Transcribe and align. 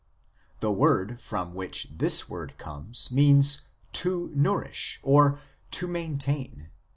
The 0.61 0.71
word 0.71 1.21
from 1.21 1.53
which 1.53 1.87
this 1.93 2.27
word 2.27 2.57
comes 2.57 3.09
(epn) 3.09 3.11
means" 3.11 3.61
to 4.01 4.31
nourish" 4.33 4.99
or 5.03 5.37
"to 5.69 5.85
maintain." 5.85 6.71